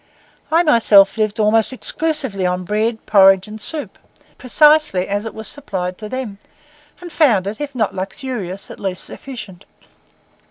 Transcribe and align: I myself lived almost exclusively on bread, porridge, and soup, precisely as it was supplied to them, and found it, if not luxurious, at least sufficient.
I 0.51 0.63
myself 0.63 1.15
lived 1.15 1.39
almost 1.39 1.71
exclusively 1.71 2.43
on 2.43 2.63
bread, 2.63 3.05
porridge, 3.05 3.47
and 3.47 3.61
soup, 3.61 3.99
precisely 4.39 5.07
as 5.07 5.27
it 5.27 5.35
was 5.35 5.47
supplied 5.47 5.99
to 5.99 6.09
them, 6.09 6.39
and 6.99 7.11
found 7.11 7.45
it, 7.45 7.61
if 7.61 7.75
not 7.75 7.93
luxurious, 7.93 8.71
at 8.71 8.79
least 8.79 9.03
sufficient. 9.03 9.63